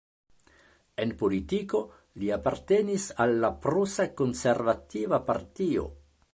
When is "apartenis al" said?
2.39-3.37